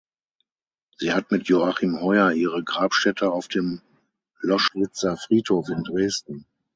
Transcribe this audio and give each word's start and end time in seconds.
Sie 0.97 1.13
hat 1.13 1.29
mit 1.29 1.47
Joachim 1.47 2.01
Heuer 2.01 2.31
ihre 2.31 2.63
Grabstätte 2.63 3.31
auf 3.31 3.47
dem 3.47 3.81
Loschwitzer 4.39 5.15
Friedhof 5.15 5.69
in 5.69 5.83
Dresden. 5.83 6.47